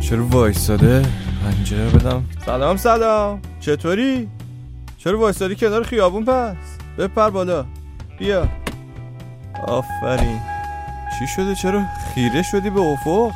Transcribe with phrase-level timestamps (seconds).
[0.00, 1.02] چرا وایستاده؟
[1.44, 4.28] پنجره بدم سلام سلام چطوری؟
[4.98, 6.56] چرا وایستادی کنار خیابون پس؟
[6.98, 7.64] بپر بالا
[8.18, 8.48] بیا
[9.66, 10.40] آفرین
[11.18, 11.82] چی شده چرا
[12.14, 13.30] خیره شدی به افق؟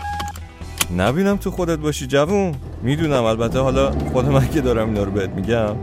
[0.97, 5.31] نبینم تو خودت باشی جوون می‌دونم البته حالا خود من که دارم اینا رو بهت
[5.31, 5.77] میگم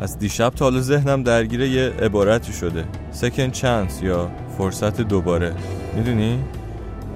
[0.00, 5.54] از دیشب تا حالا ذهنم درگیر یه عبارتی شده سکن چانس یا فرصت دوباره
[5.96, 6.38] می‌دونی؟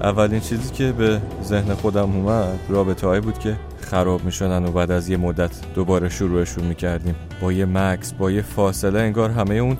[0.01, 4.91] اولین چیزی که به ذهن خودم اومد رابطه هایی بود که خراب می‌شدن و بعد
[4.91, 7.15] از یه مدت دوباره شروعشون می‌کردیم.
[7.41, 9.77] با یه مکس با یه فاصله انگار همه اون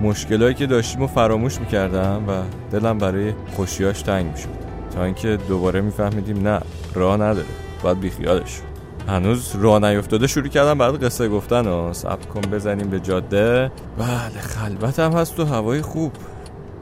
[0.00, 2.32] مشکلایی که داشتیم و فراموش می‌کردم و
[2.72, 4.48] دلم برای خوشیاش تنگ می‌شد.
[4.94, 6.60] تا اینکه دوباره میفهمیدیم نه
[6.94, 7.46] راه نداره.
[7.82, 8.60] باید بیخیالش
[9.08, 13.70] هنوز راه نیفتاده شروع کردم بعد قصه گفتن و ثبت کن بزنیم به جاده.
[13.98, 16.12] بله خلوت هم هست و هوای خوب.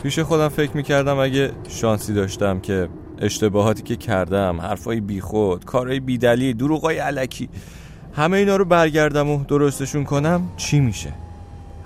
[0.05, 2.89] پیش خودم فکر می‌کردم اگه شانسی داشتم که
[3.19, 7.49] اشتباهاتی که کردم حرفای بیخود کارهای بیدلی دروغای علکی
[8.13, 11.13] همه اینا رو برگردم و درستشون کنم چی میشه؟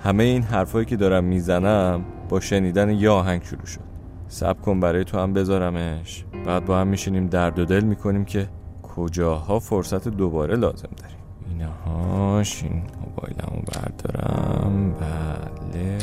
[0.03, 3.81] همه این حرفایی که دارم می‌زنم با شنیدن یه آهنگ شروع شد.
[4.27, 6.25] سب کن برای تو هم بذارمش.
[6.45, 8.47] بعد با هم میشینیم درد و دل می‌کنیم که
[8.95, 11.17] کجاها فرصت دوباره لازم داریم.
[11.49, 14.95] اینهاش این موبایلمو بردارم.
[14.99, 15.97] بله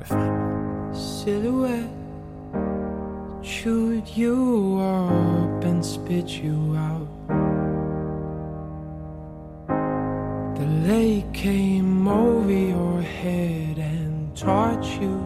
[0.00, 0.43] بفرمایید.
[0.94, 1.90] Silhouette
[3.42, 7.08] chewed you up and spit you out.
[10.56, 15.20] The lake came over your head and taught you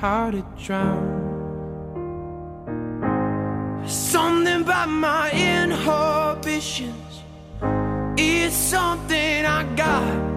[0.00, 1.30] how to drown.
[3.86, 7.22] Something about my inhibitions
[8.16, 10.31] is something I got.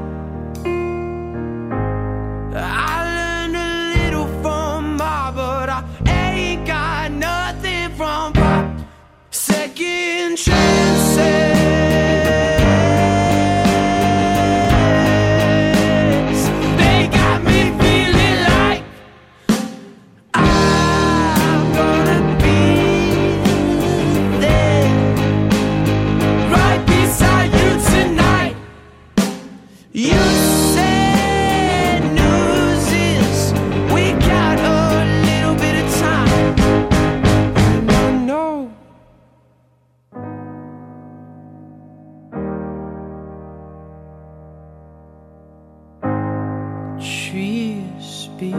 [48.38, 48.53] Speak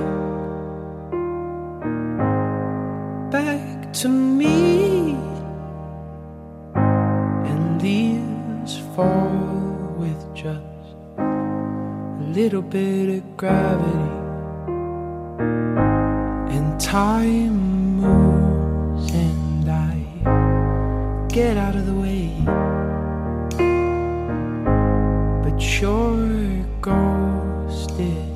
[3.31, 5.15] back to me
[7.45, 10.63] and leaves fall with just
[11.19, 14.13] a little bit of gravity.
[16.57, 22.33] And time moves and I get out of the way.
[25.45, 26.17] But your
[26.81, 28.36] ghosting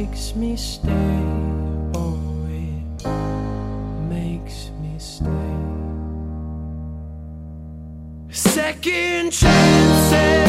[0.00, 0.88] makes me stay
[1.94, 3.06] oh it
[4.08, 5.26] makes me stay
[8.30, 10.39] second chances.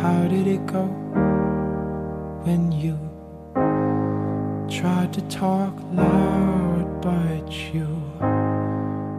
[0.00, 0.86] How did it go
[2.44, 2.96] when you
[4.66, 7.86] tried to talk loud, but you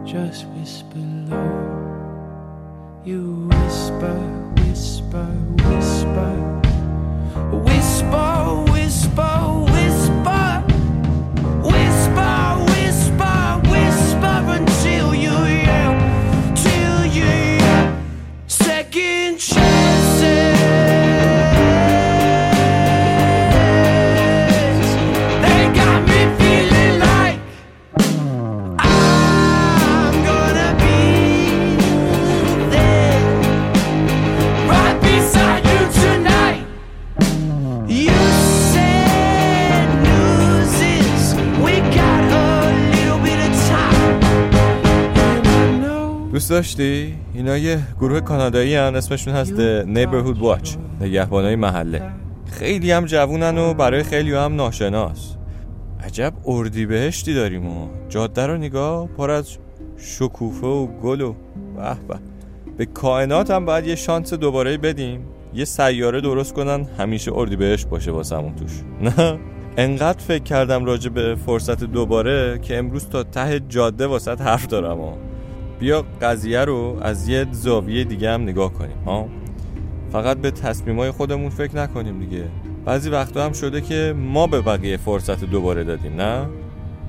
[0.04, 0.98] just whisper
[1.30, 1.82] low?
[3.04, 4.18] You whisper,
[4.56, 5.26] whisper,
[5.68, 6.34] whisper,
[7.64, 9.31] whisper, whisper,
[46.32, 52.02] دوست داشتی؟ اینا یه گروه کانادایی هن اسمشون هست The Neighborhood Watch نگهبانای محله.
[52.50, 55.36] خیلی هم جوونن و برای خیلی هم ناشناس.
[56.04, 59.56] عجب اردی بهشتی داریم و جاده رو نگاه پر از
[59.96, 61.34] شکوفه و گل و
[61.76, 62.18] به به.
[62.76, 65.20] به کائنات هم باید یه شانس دوباره بدیم.
[65.54, 68.70] یه سیاره درست کنن همیشه اردی بهشت باشه واسمون توش.
[69.18, 69.38] نه؟
[69.76, 75.00] انقدر فکر کردم راجع به فرصت دوباره که امروز تا ته جاده واسط حرف دارم
[75.00, 75.12] و
[75.82, 79.28] بیا قضیه رو از یه زاویه دیگه هم نگاه کنیم ها؟
[80.12, 82.44] فقط به تصمیمای خودمون فکر نکنیم دیگه.
[82.84, 86.46] بعضی وقتا هم شده که ما به بقیه فرصت دوباره دادیم نه؟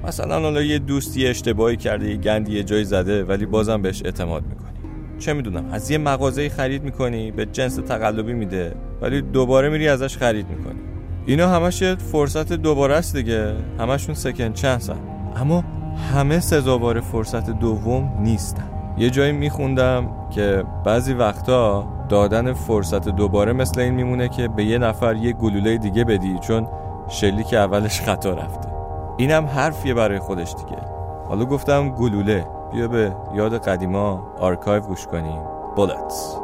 [0.08, 4.44] مثلا حالا یه دوستی اشتباهی کرده یه گندی یه جای زده ولی بازم بهش اعتماد
[4.44, 4.90] می‌کنی.
[5.20, 10.18] چه می‌دونم از یه مغازه خرید می‌کنی به جنس تقلبی میده ولی دوباره میری ازش
[10.18, 10.80] خرید می‌کنی.
[11.26, 13.54] اینا همش فرصت دوباره است دیگه.
[13.80, 14.98] همشون second chance ان
[15.36, 15.64] اما
[16.14, 18.64] همه سزاوار فرصت دوم نیستن.
[18.98, 24.78] یه جایی میخوندم که بعضی وقتا دادن فرصت دوباره مثل این میمونه که به یه
[24.78, 26.68] نفر یه گلوله دیگه بدی چون
[27.08, 28.70] شلیک اولش خطا رفته.
[29.18, 30.82] اینم حرفیه برای خودش دیگه.
[31.28, 32.48] حالا گفتم گلوله.
[32.72, 35.42] بیا به یاد قدیما آرکایو گوش کنیم.
[35.76, 36.38] Bullets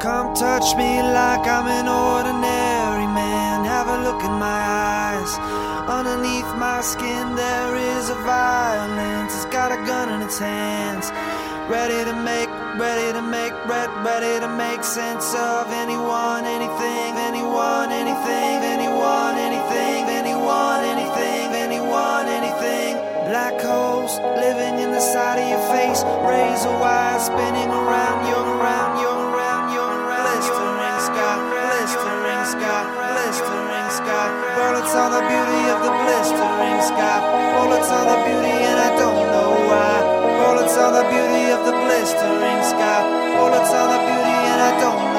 [0.00, 3.66] Come touch me like I'm an ordinary man.
[3.66, 5.59] Have look in my eyes.
[5.90, 9.34] Underneath my skin, there is a violence.
[9.34, 11.10] It's got a gun in its hands.
[11.68, 12.48] Ready to make,
[12.78, 20.80] ready to make, ready to make sense of anyone, anything, anyone, anything, anyone, anything, anyone,
[20.94, 22.94] anything, anyone, anything.
[23.26, 26.04] Black holes living in the side of your face.
[26.22, 28.89] Razor wire spinning around, you're around,
[34.90, 37.22] Bullets on the beauty of the blistering sky.
[37.54, 40.02] Bullets on the beauty, and I don't know why.
[40.42, 43.06] Bullets on the beauty of the blistering sky.
[43.38, 45.09] Bullets on the beauty, and I don't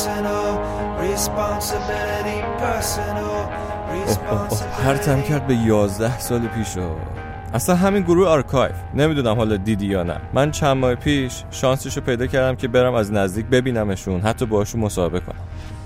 [0.00, 0.50] personal
[1.10, 2.40] responsibility.
[4.84, 6.80] پرتم کرد به 11 سال پیش و
[7.54, 10.16] اصلا همین گروه Archive نمی‌دونم حالا دیدی یا نه.
[10.32, 14.80] من چند ماه پیش شانسش رو پیدا کردم که برم از نزدیک ببینمشون حتی باشون
[14.80, 15.40] مصاحبه کنم.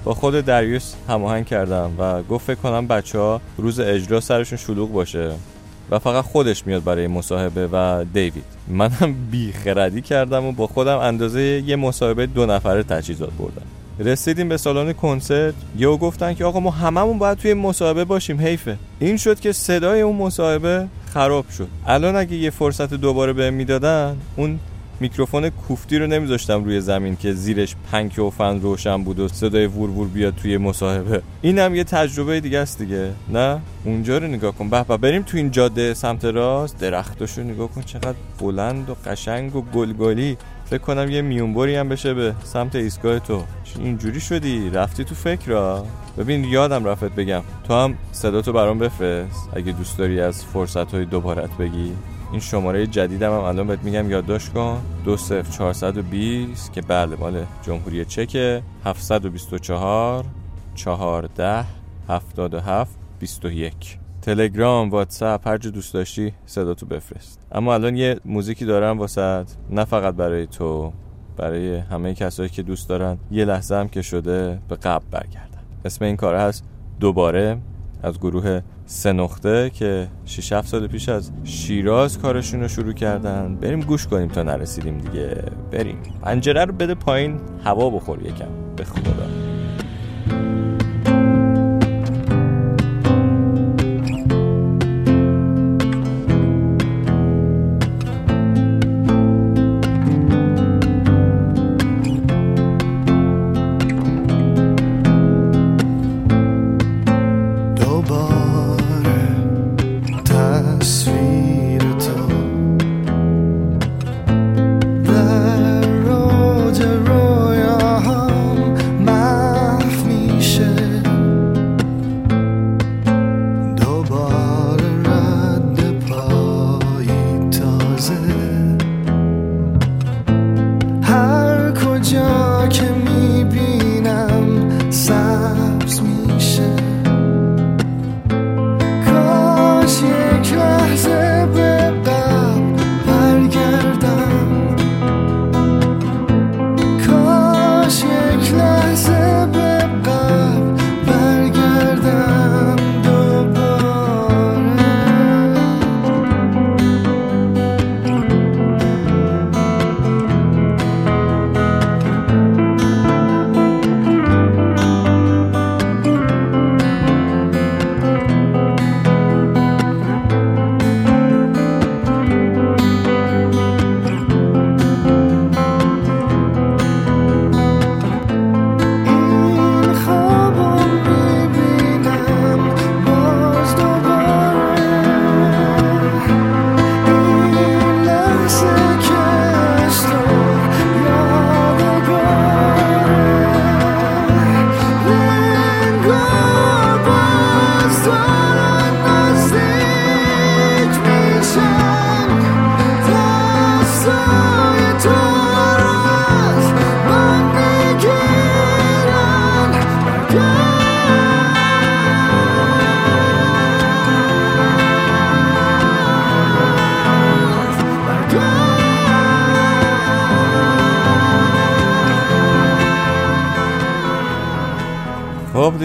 [0.05, 4.93] با خود داریوس هماهنگ کردم و گفت فکر کنم بچه ها روز اجرا سرشون شلوغ
[4.93, 5.33] باشه
[5.91, 8.45] و فقط خودش میاد برای مصاحبه و دیوید.
[8.69, 13.67] منم بیخردی کردم و با خودم اندازه یه مصاحبه دو نفره تجهیزات بردم.
[13.99, 15.55] رسیدیم به سالن کنسرت.
[15.79, 18.77] یهو گفتن که آقا ما هممون باید توی مصاحبه باشیم حیفه.
[18.99, 21.69] این شد که صدای اون مصاحبه خراب شد.
[21.87, 24.59] الان اگه یه فرصت دوباره بهم می‌دادن اون
[25.01, 29.67] میکروفون کوفتی رو نمیذاشتم روی زمین که زیرش پنک و فن روشن بود و صدای
[29.67, 31.23] وور وور بیاد توی مصاحبه.
[31.43, 33.11] اینم یه تجربه دیگه است دیگه.
[33.33, 34.71] نه؟ اونجا رو نگاه کن.
[34.71, 36.79] به بریم تو این جاده سمت راست.
[36.79, 40.37] درختاشو نگاه کن چقدر بلند و قشنگ و گلگلی.
[40.65, 43.43] فکر کنم یه میونبری هم بشه به سمت ایستگاه تو.
[43.79, 45.87] اینجوری شدی رفتی تو فکر را
[46.19, 47.43] ببین یادم رفت بگم.
[47.69, 49.49] تو هم صداتو برام بفرست.
[49.57, 51.93] اگه دوست داری از فرصت های دوبارت بگی.
[52.31, 54.83] این شماره جدیدم هم الان بهت میگم یادداشت کن.
[55.05, 60.25] دو صفر 420 که بله مال جمهوری چک 724
[60.75, 61.65] 14
[62.09, 62.91] 77
[63.21, 67.41] 21 تلگرام واتساپ هر جا دوست داشتی صداتو بفرست.
[67.53, 70.93] اما الان یه موزیکی دارم واسط نه فقط برای تو
[71.37, 73.19] برای همه کسایی که دوست دارن.
[73.31, 76.65] یه لحظه هم که شده به قبل برگردن اسم این کار هست
[77.01, 77.59] دوباره
[78.03, 83.57] از گروه سه نقطه که 6 7 سال پیش از شیراز کارشون رو شروع کردن.
[83.57, 85.43] بریم گوش کنیم تا نرسیدیم دیگه.
[85.73, 85.99] بریم.
[86.23, 88.49] پنجره رو بده پایین هوا بخور یکم.
[88.77, 89.54] به خدا.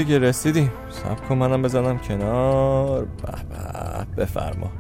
[0.10, 3.06] دیگه رسیدیم سب کن منم بزنم کنار.
[3.06, 3.32] به
[4.16, 4.72] به بفرما.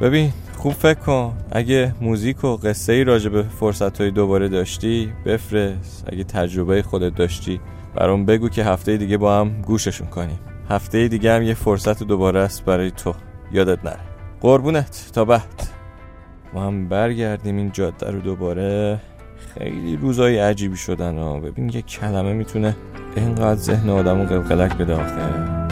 [0.00, 1.34] ببین خوب فکر کن.
[1.52, 6.08] اگه موزیک و قصه ای راجع به فرصت های دوباره داشتی بفرست.
[6.12, 7.60] اگه تجربه خودت داشتی
[7.94, 10.38] برام بگو که هفته دیگه با هم گوششون کنیم.
[10.70, 13.14] هفته دیگه هم یه فرصت دوباره است برای تو.
[13.52, 14.00] یادت نره.
[14.40, 15.10] قربونت.
[15.12, 15.68] تا بعد.
[16.54, 19.00] ما هم برگردیم این جاده رو دوباره.
[19.54, 21.40] خیلی روزای عجیبی شدن ها.
[21.40, 22.76] ببین یه کلمه می‌تونه
[23.16, 25.63] اینقدر ذهن آدم رو قلقلک بده آخه